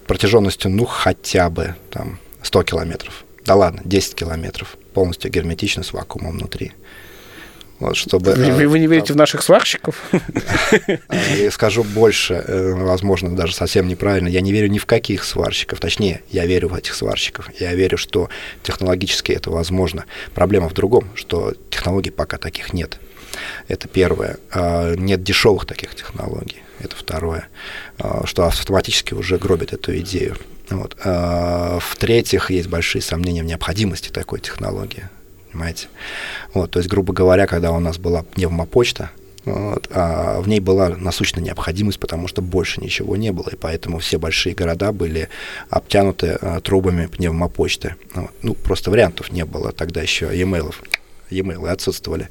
[0.07, 3.24] протяженностью, ну, хотя бы там 100 километров.
[3.44, 6.72] Да ладно, 10 километров, полностью герметично с вакуумом внутри.
[7.83, 10.00] Вот, чтобы, вы, вы не верите там, в наших сварщиков?
[11.37, 14.28] Я скажу больше, э, возможно, даже совсем неправильно.
[14.28, 15.81] Я не верю ни в каких сварщиков.
[15.81, 17.50] Точнее, я верю в этих сварщиков.
[17.59, 18.28] Я верю, что
[18.62, 20.05] технологически это возможно.
[20.33, 23.00] Проблема в другом, что технологий пока таких нет.
[23.68, 24.38] Это первое.
[24.50, 26.62] А, нет дешевых таких технологий.
[26.80, 27.48] Это второе.
[27.98, 30.36] А, что автоматически уже гробит эту идею.
[30.70, 30.96] Вот.
[31.04, 35.08] А, в-третьих, есть большие сомнения в необходимости такой технологии.
[35.52, 35.88] Понимаете?
[36.54, 39.10] Вот, то есть, грубо говоря, когда у нас была пневмопочта,
[39.44, 43.98] Вот, а в ней была насущная необходимость, потому что больше ничего не было, и поэтому
[43.98, 45.28] все большие города были
[45.68, 47.96] обтянуты а, трубами пневмопочты.
[48.14, 48.30] Вот.
[48.42, 50.72] Ну, просто вариантов не было тогда еще e-mail
[51.32, 52.28] e-mail отсутствовали.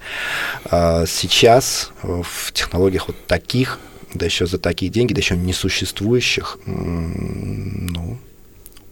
[0.65, 3.79] А сейчас в технологиях вот таких,
[4.13, 8.17] да еще за такие деньги, да еще несуществующих, ну,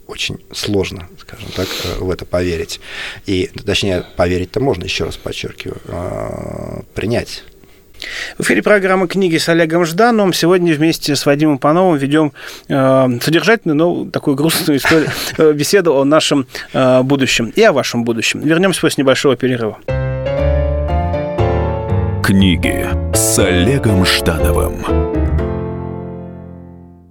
[0.09, 2.79] очень сложно, скажем так, э, в это поверить.
[3.27, 7.43] И, точнее, поверить-то можно, еще раз подчеркиваю, а, принять
[8.37, 10.33] в эфире программы «Книги» с Олегом Ждановым.
[10.33, 12.33] Сегодня вместе с Вадимом Пановым ведем
[12.67, 18.03] э, содержательную, но такую грустную историю, э, беседу о нашем э, будущем и о вашем
[18.03, 18.41] будущем.
[18.41, 19.77] Вернемся после небольшого перерыва.
[22.23, 25.08] Книги с Олегом Ждановым.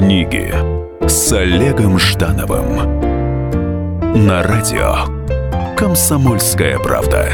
[0.00, 0.50] Книги
[1.06, 2.76] с Олегом Ждановым
[4.26, 4.94] на радио
[5.76, 7.28] «Комсомольская правда».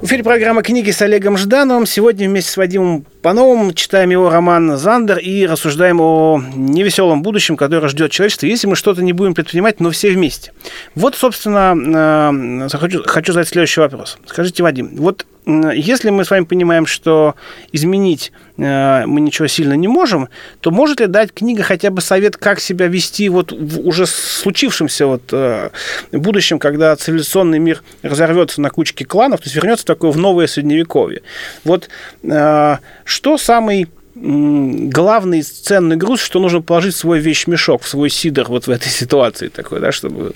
[0.00, 1.86] В эфире программа «Книги с Олегом Ждановым».
[1.86, 7.88] Сегодня вместе с Вадимом Пановым читаем его роман «Зандер» и рассуждаем о невеселом будущем, которое
[7.88, 10.52] ждет человечество, если мы что-то не будем предпринимать, но все вместе.
[10.94, 14.18] Вот, собственно, э, хочу, хочу задать следующий вопрос.
[14.24, 17.34] Скажите, Вадим, вот если мы с вами понимаем, что
[17.72, 20.28] изменить э, мы ничего сильно не можем,
[20.60, 25.06] то может ли дать книга хотя бы совет, как себя вести вот в уже случившемся
[25.06, 25.70] вот э,
[26.12, 31.22] будущем, когда цивилизационный мир разорвется на кучке кланов, то есть вернется такое в новое средневековье.
[31.64, 31.88] Вот
[32.22, 38.48] э, что самый главный ценный груз, что нужно положить в свой вещмешок, в свой сидор
[38.48, 40.34] вот в этой ситуации такой, да, чтобы...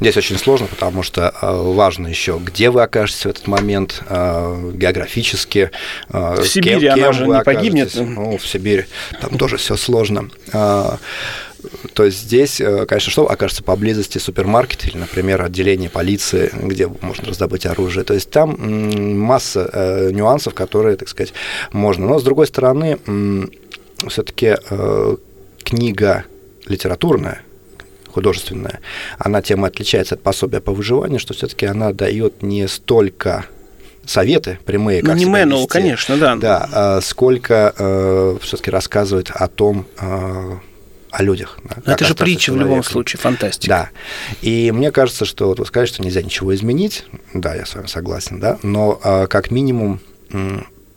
[0.00, 4.70] Здесь очень сложно, потому что э, важно еще, где вы окажетесь в этот момент, э,
[4.74, 5.70] географически.
[6.10, 7.94] Э, в Сибири кем, кем она же не погибнет.
[7.94, 8.84] Ну, в Сибири
[9.20, 10.28] там тоже все сложно.
[11.94, 17.28] То есть здесь, э, конечно, что окажется поблизости супермаркет или, например, отделение полиции, где можно
[17.28, 18.04] раздобыть оружие.
[18.04, 18.56] То есть там
[19.18, 21.32] масса э, нюансов, которые, так сказать,
[21.72, 22.06] можно.
[22.06, 22.98] Но с другой стороны,
[24.08, 25.16] все-таки э,
[25.62, 26.24] книга
[26.66, 27.42] литературная,
[28.08, 28.80] художественная,
[29.18, 33.46] она тем отличается от пособия по выживанию, что все-таки она дает не столько
[34.04, 36.36] советы прямые, как ну, не manual, конечно, да.
[36.36, 40.56] Да, а сколько э, все-таки рассказывает о том, э,
[41.14, 41.58] о людях.
[41.84, 43.68] Да, это же притча в любом случае, фантастика.
[43.68, 43.90] Да.
[44.42, 47.04] И мне кажется, что вот вы скажете, что нельзя ничего изменить.
[47.32, 48.58] Да, я с вами согласен, да.
[48.62, 50.00] Но э, как минимум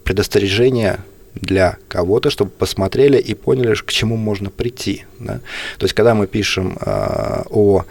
[0.03, 0.99] предостережение
[1.35, 5.05] для кого-то, чтобы посмотрели и поняли, к чему можно прийти.
[5.19, 5.39] Да?
[5.77, 7.85] То есть, когда мы пишем э, о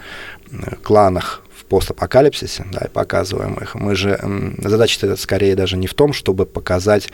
[0.83, 4.19] кланах в постапокалипсисе, да, и показываем их, мы же
[4.57, 7.09] задача скорее даже не в том, чтобы показать,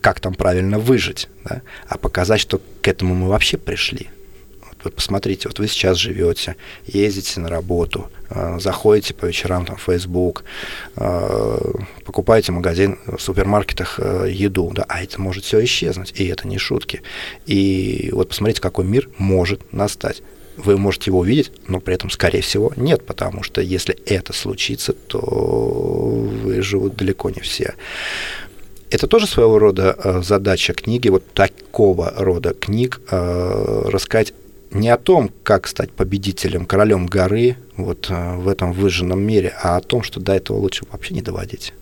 [0.00, 4.08] как там правильно выжить, да, а показать, что к этому мы вообще пришли.
[4.84, 9.82] Вот посмотрите, вот вы сейчас живете, ездите на работу, э, заходите по вечерам там, в
[9.82, 10.44] Facebook,
[10.96, 11.72] э,
[12.04, 16.46] покупаете в магазин, в супермаркетах э, еду, да, а это может все исчезнуть, и это
[16.46, 17.02] не шутки.
[17.46, 20.22] И вот посмотрите, какой мир может настать
[20.56, 24.92] вы можете его увидеть, но при этом, скорее всего, нет, потому что если это случится,
[24.92, 27.74] то выживут далеко не все.
[28.90, 34.32] Это тоже своего рода задача книги, вот такого рода книг, рассказать
[34.70, 39.76] не о том, как стать победителем, королем горы вот э, в этом выжженном мире, а
[39.76, 41.72] о том, что до этого лучше вообще не доводить.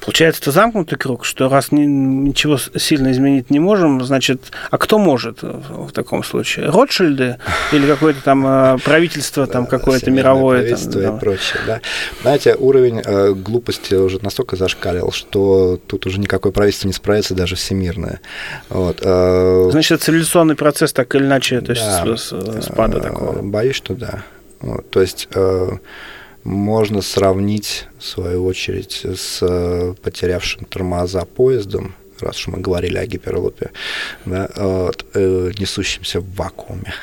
[0.00, 4.98] Получается, это замкнутый круг, что раз ни, ничего сильно изменить не можем, значит, а кто
[4.98, 6.66] может в таком случае?
[6.66, 7.36] Ротшильды
[7.72, 10.60] или какое-то там э, правительство там какое-то мировое?
[10.60, 11.80] Правительство там, и прочее, да.
[12.22, 17.56] Знаете, уровень э, глупости уже настолько зашкалил, что тут уже никакое правительство не справится, даже
[17.56, 18.20] всемирное.
[18.68, 19.00] Вот.
[19.02, 21.84] Э, значит, это цивилизационный процесс так или иначе, то есть
[22.30, 23.42] да, спада такого?
[23.42, 24.24] Боюсь, что да.
[24.60, 25.28] Вот, то есть
[26.44, 33.06] можно сравнить, в свою очередь, с э, потерявшим тормоза поездом, раз уж мы говорили о
[33.06, 33.70] гиперлупе,
[34.24, 36.94] да, вот, э, несущемся в вакууме,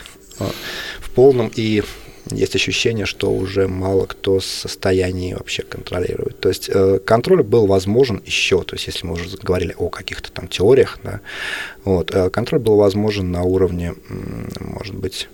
[0.99, 1.83] в полном и
[2.31, 6.39] есть ощущение, что уже мало кто в состоянии вообще контролировать.
[6.39, 10.31] То есть э, контроль был возможен еще, то есть если мы уже говорили о каких-то
[10.31, 11.21] там теориях, да,
[11.85, 13.95] вот, э, контроль был возможен на уровне,
[14.59, 15.29] может быть,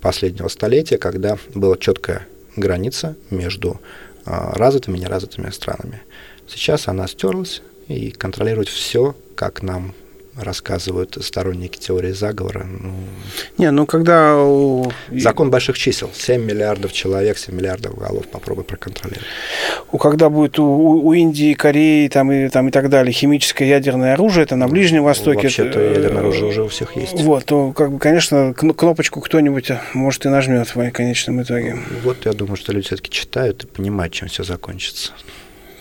[0.00, 2.26] последнего столетия, когда была четкая
[2.60, 3.80] граница между
[4.26, 6.02] э, развитыми и неразвитыми странами.
[6.46, 9.94] Сейчас она стерлась, и контролировать все, как нам
[10.42, 12.64] рассказывают сторонники теории заговора.
[12.64, 12.92] Ну,
[13.58, 14.36] не, ну когда...
[15.10, 16.10] Закон больших чисел.
[16.14, 18.26] 7 миллиардов человек, 7 миллиардов голов.
[18.28, 19.26] Попробуй проконтролировать.
[20.00, 24.44] Когда будет у, у Индии, Кореи там и, там и так далее химическое ядерное оружие,
[24.44, 25.42] это на Ближнем Востоке.
[25.42, 27.20] Вообще-то ядерное оружие уже у всех есть.
[27.20, 31.78] Вот, то, как бы, конечно, кнопочку кто-нибудь, может, и нажмет в конечном итоге.
[32.02, 35.12] Вот я думаю, что люди все-таки читают и понимают, чем все закончится.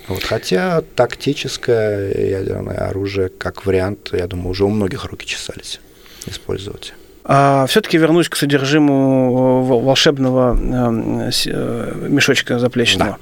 [0.10, 5.80] Вот, хотя тактическое ядерное оружие, как вариант, я думаю, уже у многих руки чесались
[6.26, 6.94] использовать.
[7.24, 13.18] А, Все-таки вернусь к содержимому э, волшебного э, э, мешочка заплечного.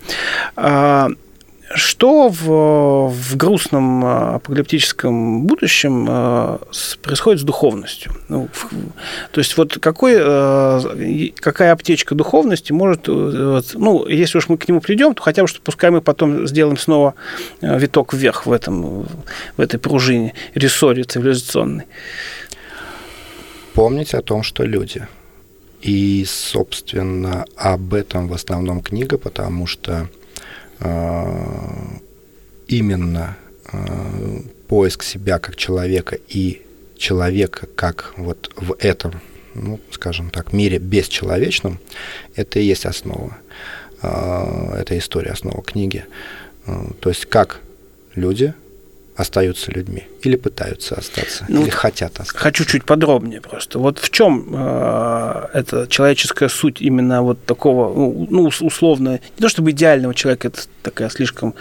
[0.55, 1.09] Да.
[1.75, 6.57] Что в, в грустном а, апокалиптическом будущем э,
[7.01, 8.13] происходит с духовностью?
[8.29, 8.69] Ну, в,
[9.31, 14.65] то есть вот какой, э, какая аптечка духовности может, э, ну, если уж мы к
[14.69, 17.15] нему придем, то хотя бы, что пускай мы потом сделаем снова
[17.61, 19.05] виток вверх в, этом,
[19.57, 21.85] в этой пружине, рессоре цивилизационной.
[23.73, 25.05] Помнить о том, что люди.
[25.81, 30.07] И, собственно, об этом в основном книга, потому что Э,
[32.67, 33.37] именно
[33.71, 36.61] э, поиск себя как человека и
[36.97, 39.21] человека как вот в этом,
[39.53, 41.79] ну, скажем так, мире бесчеловечном,
[42.35, 43.37] это и есть основа.
[44.01, 46.05] Э, это история, основа книги.
[46.99, 47.61] То есть как
[48.13, 48.53] люди
[49.17, 52.37] остаются людьми или пытаются остаться, ну, или хотят остаться.
[52.37, 53.79] Хочу чуть подробнее просто.
[53.79, 59.49] Вот в чем э, эта человеческая суть именно вот такого, ну, ну, условно, не то
[59.49, 61.55] чтобы идеального человека, это такая слишком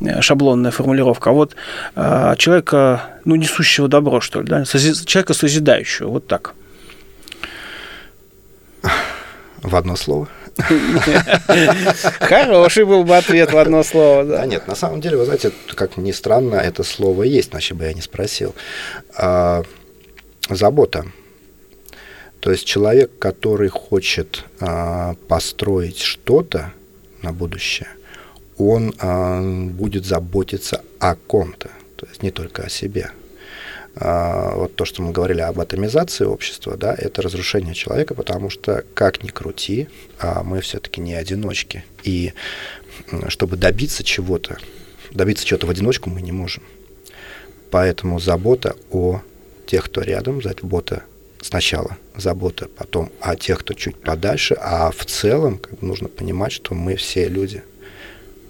[0.00, 1.56] э, шаблонная формулировка, а вот
[1.96, 4.62] э, человека, ну, несущего добро, что ли, да?
[4.62, 6.54] Сози- человека созидающего, вот так.
[9.62, 10.28] В одно слово.
[12.20, 14.24] Хороший был бы ответ в одно слово.
[14.24, 14.46] Да.
[14.46, 17.92] нет, на самом деле, вы знаете, как ни странно, это слово есть, иначе бы я
[17.92, 18.54] не спросил.
[19.16, 19.62] А,
[20.48, 21.06] забота.
[22.40, 26.72] То есть человек, который хочет а, построить что-то
[27.22, 27.88] на будущее,
[28.56, 33.10] он а, будет заботиться о ком-то, то есть не только о себе.
[34.00, 38.84] А, вот то, что мы говорили об атомизации общества, да, это разрушение человека, потому что,
[38.94, 39.88] как ни крути,
[40.20, 41.84] а мы все-таки не одиночки.
[42.04, 42.32] И
[43.26, 44.58] чтобы добиться чего-то,
[45.10, 46.62] добиться чего-то в одиночку мы не можем.
[47.72, 49.20] Поэтому забота о
[49.66, 51.02] тех, кто рядом, забота
[51.42, 56.74] сначала забота, потом о тех, кто чуть подальше, а в целом как нужно понимать, что
[56.74, 57.64] мы все люди–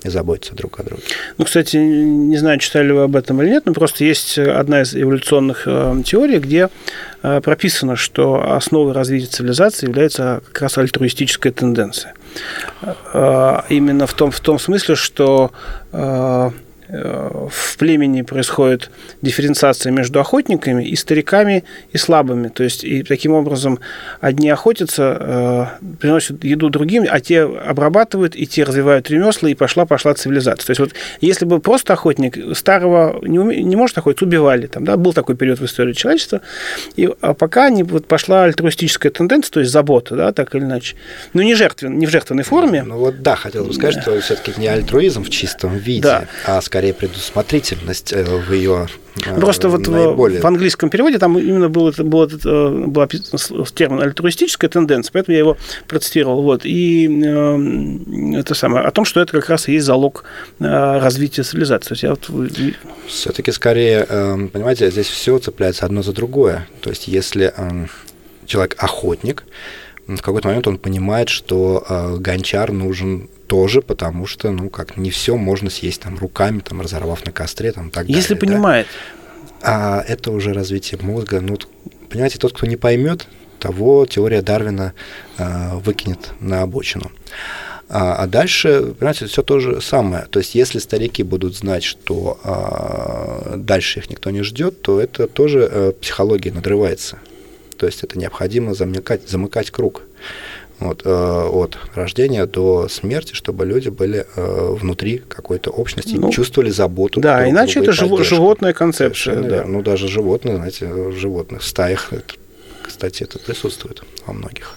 [0.03, 1.03] и заботиться друг о друге.
[1.36, 4.94] Ну, кстати, не знаю, читали вы об этом или нет, но просто есть одна из
[4.94, 6.68] эволюционных э, теорий, где
[7.22, 12.14] э, прописано, что основой развития цивилизации является как раз альтруистическая тенденция.
[13.12, 15.53] Э, именно в том, в том смысле, что
[16.89, 18.91] в племени происходит
[19.22, 22.49] дифференциация между охотниками и стариками и слабыми.
[22.49, 23.78] То есть, и таким образом
[24.20, 30.14] одни охотятся, э, приносят еду другим, а те обрабатывают, и те развивают ремесла, и пошла-пошла
[30.14, 30.66] цивилизация.
[30.66, 34.66] То есть, вот если бы просто охотник старого не, уме, не может охотиться, убивали.
[34.66, 36.41] Там, да, был такой период в истории человечества.
[36.97, 40.97] И а пока не, вот пошла альтруистическая тенденция, то есть забота, да, так или иначе.
[41.34, 42.82] Но не, жертвен, не в жертвенной форме.
[42.82, 46.24] Ну вот да, хотел бы сказать, что все-таки не альтруизм в чистом виде, да.
[46.47, 48.87] а скорее скорее предусмотрительность э, в ее
[49.26, 50.41] э, Просто вот наиболее...
[50.41, 53.09] в английском переводе там именно был, был, э, был
[53.74, 55.57] термин альтруистическая тенденция, поэтому я его
[55.89, 56.43] процитировал.
[56.43, 56.64] Вот.
[56.64, 60.22] И э, это самое, о том, что это как раз и есть залог
[60.61, 61.89] развития цивилизации.
[61.89, 62.31] То есть я вот...
[63.09, 64.07] Все-таки скорее,
[64.53, 66.68] понимаете, здесь все цепляется одно за другое.
[66.81, 67.53] То есть если
[68.47, 69.43] человек охотник,
[70.07, 75.11] в какой-то момент он понимает, что э, гончар нужен тоже, потому что, ну, как не
[75.11, 78.86] все можно съесть там руками, там, разорвав на костре, там, так Если далее, понимает.
[79.61, 80.01] Да?
[80.01, 81.40] А это уже развитие мозга.
[81.40, 81.59] Ну,
[82.09, 83.26] понимаете, тот, кто не поймет,
[83.59, 84.92] того теория Дарвина
[85.36, 87.11] э, выкинет на обочину.
[87.88, 90.26] А, а дальше, понимаете, все то же самое.
[90.30, 95.26] То есть, если старики будут знать, что а, дальше их никто не ждет, то это
[95.26, 97.18] тоже а, психология надрывается.
[97.78, 100.03] То есть, это необходимо замыкать, замыкать круг.
[100.81, 106.70] Вот, э, от рождения до смерти, чтобы люди были э, внутри какой-то общности ну, чувствовали
[106.70, 107.20] заботу.
[107.20, 109.43] Да, друг иначе это жив, животная концепция.
[109.43, 109.64] Да.
[109.64, 112.35] Ну, даже животные, знаете, в животных стаях, это,
[112.83, 114.76] кстати, это присутствует во многих.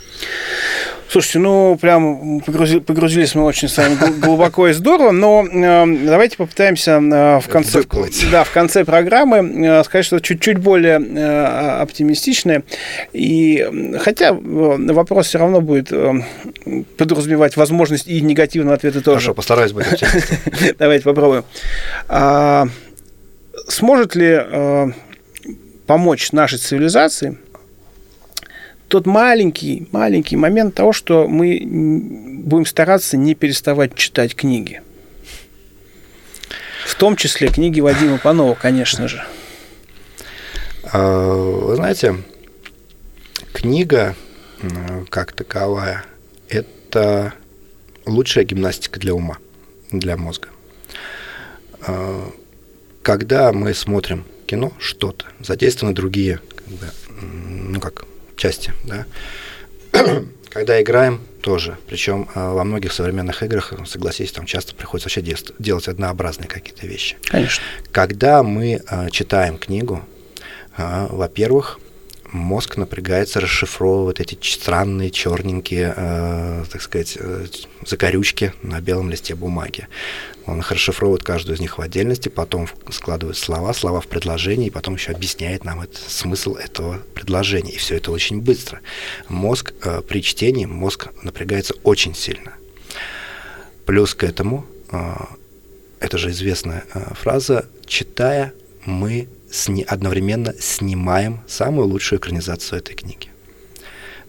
[1.11, 7.01] Слушайте, ну, прям погрузились мы очень с вами глубоко и здорово, но э, давайте попытаемся
[7.01, 7.83] э, в конце,
[8.31, 12.63] да, в конце программы э, сказать что чуть-чуть более э, оптимистичное.
[13.11, 16.13] И, хотя э, вопрос все равно будет э,
[16.95, 19.17] подразумевать возможность и негативного ответа тоже.
[19.17, 20.37] Хорошо, постараюсь быть оптимистом.
[20.79, 21.43] Давайте попробуем.
[22.07, 22.69] А,
[23.67, 24.87] сможет ли э,
[25.87, 27.37] помочь нашей цивилизации–
[28.91, 34.81] тот маленький, маленький момент того, что мы будем стараться не переставать читать книги.
[36.85, 39.23] В том числе книги Вадима Панова, конечно же.
[40.83, 42.17] А, вы знаете,
[43.53, 44.13] книга
[45.09, 46.03] как таковая–
[46.49, 47.33] это
[48.05, 49.37] лучшая гимнастика для ума,
[49.93, 50.49] для мозга.
[51.87, 52.29] А,
[53.03, 56.41] когда мы смотрим кино, что-то, задействованы другие,
[57.21, 58.05] ну как,
[58.35, 59.05] части, да.
[60.49, 61.77] Когда играем, тоже.
[61.87, 67.17] Причем а, во многих современных играх, согласись, там часто приходится вообще делать однообразные какие-то вещи.
[67.25, 67.63] Конечно.
[67.91, 70.05] Когда мы а, читаем книгу,
[70.77, 71.80] во-первых,
[72.31, 77.45] мозг напрягается, расшифровывает эти странные черненькие, э, так сказать, э,
[77.85, 79.87] закорючки на белом листе бумаги.
[80.45, 84.71] Он их расшифровывает каждую из них в отдельности, потом складывает слова, слова в предложение, и
[84.71, 87.71] потом еще объясняет нам это, смысл этого предложения.
[87.71, 88.79] И все это очень быстро.
[89.27, 92.53] Мозг э, при чтении, мозг напрягается очень сильно.
[93.85, 95.13] Плюс к этому, э,
[95.99, 98.53] это же известная фраза, читая,
[98.85, 103.29] мы сни, одновременно снимаем самую лучшую экранизацию этой книги.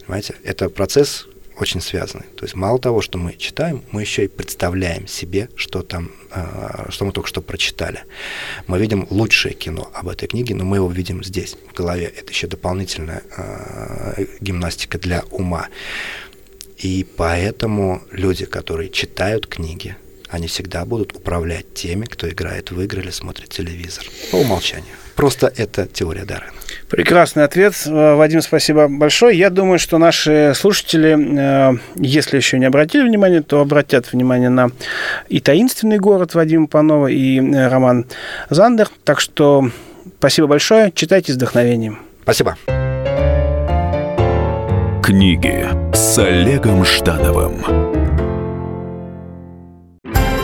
[0.00, 1.26] Понимаете, это процесс
[1.58, 2.24] очень связаны.
[2.36, 6.86] То есть мало того, что мы читаем, мы еще и представляем себе, что там, э,
[6.90, 8.00] что мы только что прочитали.
[8.66, 12.06] Мы видим лучшее кино об этой книге, но мы его видим здесь, в голове.
[12.06, 15.68] Это еще дополнительная э, гимнастика для ума.
[16.78, 19.96] И поэтому люди, которые читают книги,
[20.32, 24.04] они всегда будут управлять теми, кто играет в игры или смотрит телевизор.
[24.30, 24.94] По умолчанию.
[25.14, 26.52] Просто это теория Дарвина.
[26.88, 27.74] Прекрасный ответ.
[27.86, 29.38] Э, Вадим, спасибо большое.
[29.38, 34.70] Я думаю, что наши слушатели, э, если еще не обратили внимание, то обратят внимание на
[35.28, 38.06] и таинственный город Вадима Панова, и э, роман
[38.48, 38.88] Зандер.
[39.04, 39.70] Так что
[40.18, 40.92] спасибо большое.
[40.94, 41.98] Читайте с вдохновением.
[42.22, 42.56] Спасибо.
[45.02, 48.01] Книги с Олегом Ждановым.